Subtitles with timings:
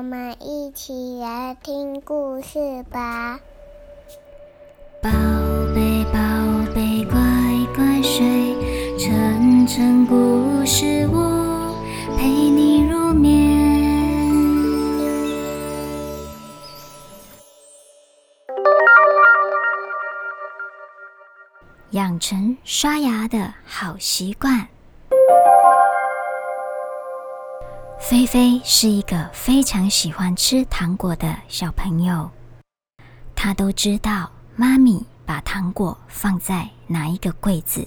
[0.00, 3.38] 我们一起来听故事吧。
[5.02, 5.10] 宝
[5.74, 6.18] 贝，宝
[6.74, 7.20] 贝，乖
[7.76, 11.76] 乖睡，晨晨故事屋
[12.16, 13.60] 陪你入眠。
[21.90, 24.66] 养成刷牙的好习惯。
[28.10, 32.28] 菲菲是一个非常喜欢吃糖果的小朋友，
[33.36, 37.86] 他都知道妈咪把糖果放在哪一个柜子，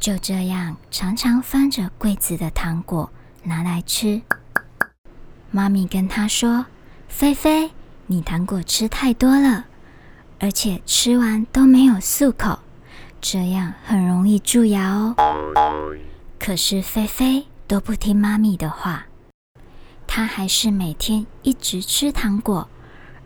[0.00, 3.10] 就这样常常翻着柜子的糖果
[3.42, 4.22] 拿来吃。
[5.50, 6.64] 妈咪跟他说
[7.06, 7.72] ：“菲菲，
[8.06, 9.66] 你糖果吃太多了，
[10.40, 12.60] 而且吃完都没有漱口。”
[13.20, 15.14] 这样很容易蛀牙哦。
[16.38, 19.04] 可是菲菲都不听妈咪的话，
[20.06, 22.68] 她还是每天一直吃糖果，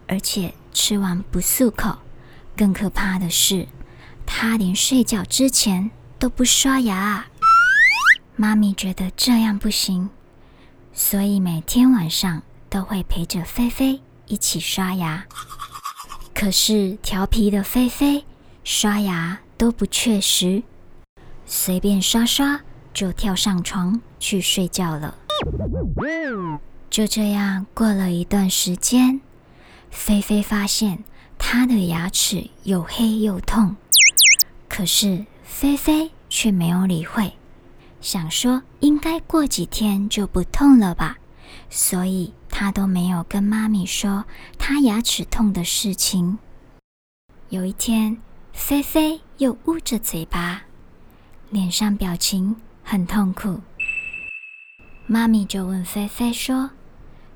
[0.07, 1.99] 而且吃完不漱口。
[2.57, 3.68] 更可怕的是，
[4.24, 7.27] 她连睡觉之前都不刷牙。
[8.37, 10.09] 妈咪觉得这样不行，
[10.95, 15.27] 所以每天晚上都会陪着菲菲一起刷牙。
[16.35, 18.24] 可是调皮的菲菲
[18.65, 19.40] 刷牙。
[19.59, 20.62] 都不确实，
[21.45, 22.60] 随便刷刷
[22.99, 25.16] 就跳上床去睡觉了。
[26.91, 29.21] 就这样过了一段时间，
[29.88, 31.05] 菲菲发现
[31.38, 33.77] 她的牙齿又黑又痛，
[34.68, 37.35] 可是菲菲却没有理会，
[38.01, 41.18] 想说应该过几天就不痛了吧，
[41.71, 44.24] 所以她都没有跟妈咪说
[44.59, 46.37] 她牙齿痛的事情。
[47.49, 48.18] 有一天。
[48.52, 50.62] 菲菲又捂着嘴巴，
[51.51, 52.57] 脸上表情
[52.90, 53.60] 很痛苦。
[55.06, 56.70] 妈咪就问菲菲说：“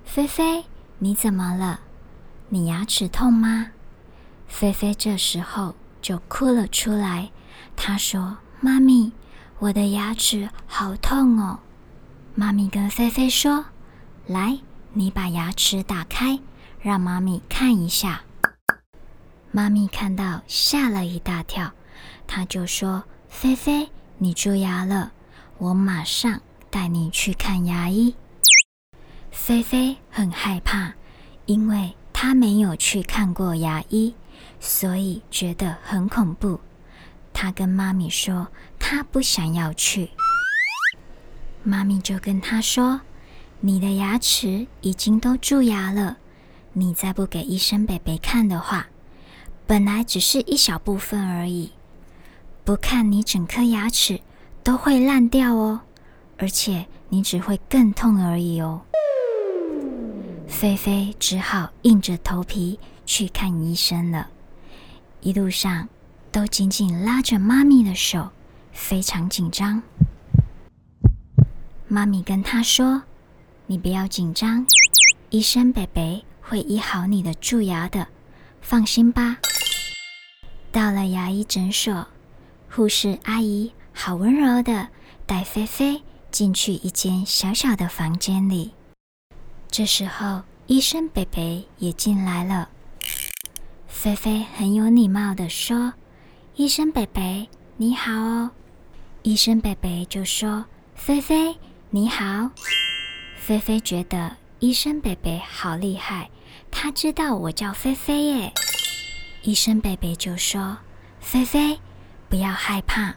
[0.02, 0.64] 菲菲，
[0.98, 1.80] 你怎么了？
[2.48, 3.66] 你牙齿痛吗？”
[4.48, 7.30] 菲菲这时候就哭了出来。
[7.76, 9.12] 她说：“妈咪，
[9.58, 11.60] 我的牙齿好痛哦。”
[12.34, 13.66] 妈咪跟菲菲说
[14.26, 14.58] ：“来，
[14.94, 16.38] 你把牙齿打开，
[16.80, 18.22] 让妈咪看一下。”
[19.52, 21.72] 妈咪看到吓了一大跳，
[22.26, 25.12] 她就说：“菲菲，你蛀牙了，
[25.62, 28.16] 我马上带你去看牙医。”
[29.30, 30.94] 菲菲很害怕，
[31.46, 34.12] 因为她没有去看过牙医，
[34.58, 36.58] 所以觉得很恐怖。
[37.32, 38.48] 她跟妈咪说
[38.80, 40.10] ：“她不想要去。”
[41.62, 43.02] 妈咪就跟她说
[43.62, 46.16] ：“你的牙齿已经都蛀牙了，
[46.72, 48.88] 你再不给医生贝贝看的话。”
[49.64, 51.70] 本来只是一小部分而已，
[52.64, 54.20] 不看你整颗牙齿
[54.64, 55.80] 都会烂掉哦，
[56.38, 58.80] 而且你只会更痛而已哦。
[60.46, 64.28] 菲菲只好硬着头皮去看医生了，
[65.20, 65.88] 一路上
[66.30, 68.30] 都紧紧拉着妈咪的手，
[68.72, 69.82] 非常紧张。
[71.88, 73.02] 妈咪跟她说
[73.66, 74.66] ：“你不要紧张，
[75.30, 78.06] 医生贝贝会医好你的蛀牙的，
[78.60, 79.38] 放心吧。”
[80.70, 82.06] 到了牙医诊所，
[82.70, 84.88] 护士阿姨好温柔的
[85.26, 88.72] 带菲菲进去一间小小的房间里。
[89.70, 92.68] 这时候，医生贝贝也进来了。
[93.86, 95.94] 菲菲很有礼貌的说
[96.56, 98.50] ：“医生贝贝，你好哦。”
[99.22, 100.66] 医生贝贝就说
[100.96, 101.56] ：“菲菲，
[101.90, 102.50] 你好。”
[103.38, 106.30] 菲菲觉得医生贝贝好厉害，
[106.70, 108.52] 他知道我叫菲菲耶。
[109.42, 110.78] 医生贝贝就说
[111.20, 111.78] ：“菲菲，
[112.28, 113.14] 不要害怕，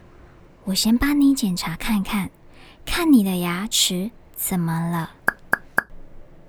[0.66, 2.28] 我先帮你检查看看，
[2.84, 5.12] 看你的牙齿怎么了。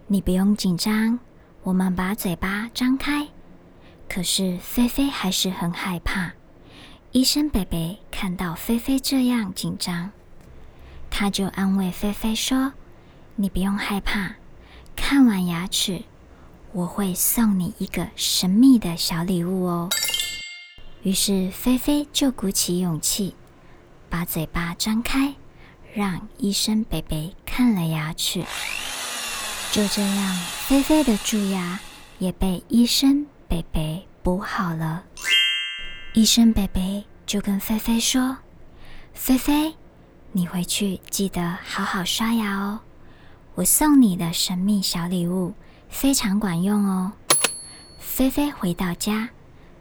[0.07, 1.19] 你不用紧张，
[1.61, 3.27] 我们把嘴巴张开。”
[4.09, 6.33] 可是菲菲还是很害怕。
[7.11, 10.09] 医生贝贝看到菲菲这样紧张，
[11.11, 12.73] 他就安慰菲菲说
[13.37, 14.37] ：“你不用害怕，
[14.95, 16.01] 看完牙齿。”
[16.73, 19.89] 我会送你一个神秘的小礼物哦。
[21.03, 23.35] 于是菲菲就鼓起勇气，
[24.09, 25.33] 把嘴巴张开，
[25.93, 28.43] 让医生贝贝看了牙齿。
[29.71, 30.35] 就这样，
[30.67, 31.79] 菲菲的蛀牙
[32.19, 35.03] 也被医生贝贝补好了。
[36.13, 38.37] 医生贝贝就跟菲菲说
[39.13, 39.75] ：“菲菲，
[40.31, 42.79] 你回去记得好好刷牙哦。
[43.55, 45.53] 我送你的神秘小礼物。”
[45.89, 47.13] 非常管用哦！
[47.97, 49.29] 菲菲回到家，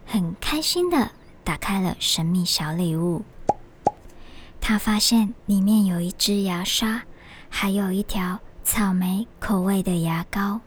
[0.06, 1.10] 很开心的
[1.42, 3.24] 打开了神秘小礼物。
[4.60, 7.02] 她发现里面有一支牙刷，
[7.48, 10.60] 还有一条草莓口味的牙膏。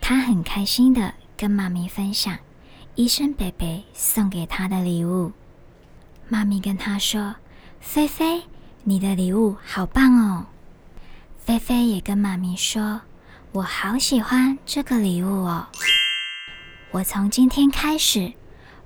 [0.00, 2.38] 他很开心的跟妈咪分享
[2.94, 5.32] 医生贝贝送给他的礼物。
[6.28, 7.34] 妈咪跟他说
[7.80, 8.42] ：“菲菲，
[8.84, 10.46] 你的礼物好棒哦！”
[11.38, 13.00] 菲菲也跟妈咪说
[13.52, 15.66] ：“我好喜欢这个礼物哦！
[16.92, 18.32] 我从今天开始，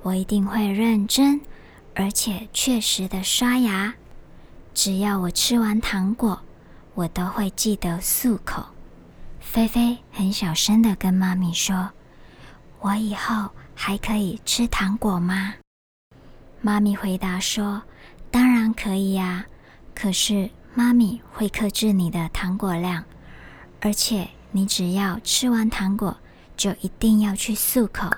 [0.03, 1.41] 我一定会认真
[1.95, 3.95] 而且确实的刷牙。
[4.75, 6.41] 只要我吃完糖果，
[6.95, 8.65] 我都会记得漱口。”
[9.41, 11.91] 菲菲很小声的跟妈咪说
[12.81, 15.55] ：“我以后还可以吃糖果吗？”
[16.63, 17.83] 妈咪回答说
[18.31, 19.47] ：“当然可以呀，
[19.95, 23.05] 可是妈咪会克制你的糖果量，
[23.81, 26.17] 而且你只要吃完糖果，
[26.57, 28.09] 就一定要去漱口。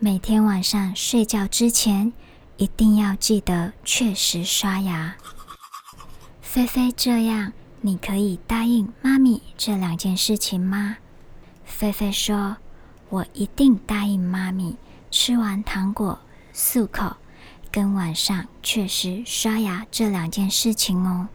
[0.00, 2.12] 每天晚上睡觉之前，
[2.56, 5.14] 一定要记得确实刷牙。”
[6.40, 10.96] 菲菲，这样你可以答应妈咪这两件事情吗？
[11.64, 12.56] 菲菲说
[13.10, 14.76] ：“我一定答应妈咪，
[15.10, 16.18] 吃完糖果。”
[16.54, 17.16] 漱口
[17.72, 21.26] 跟晚上确实刷牙这两件事情哦，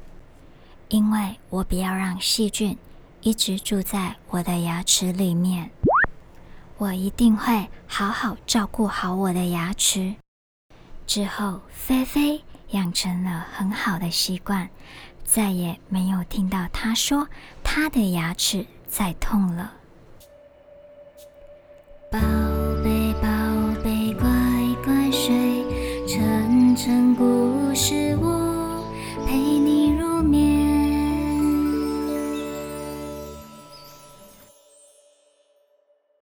[0.87, 2.77] 因为我不要让细菌
[3.19, 5.69] 一直住在我的牙齿里面，
[6.77, 10.15] 我一定会好好照顾好我的牙齿。
[11.09, 12.39] 之后，菲菲
[12.69, 14.69] 养成了很好的习惯，
[15.23, 17.27] 再也没有听到她说
[17.63, 19.73] 她的牙齿在痛了。